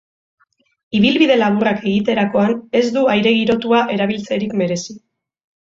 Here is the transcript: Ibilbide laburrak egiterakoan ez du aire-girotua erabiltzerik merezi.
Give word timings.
Ibilbide 0.99 1.35
laburrak 1.41 1.83
egiterakoan 1.91 2.55
ez 2.81 2.83
du 2.97 3.05
aire-girotua 3.17 3.85
erabiltzerik 3.99 4.59
merezi. 4.65 5.01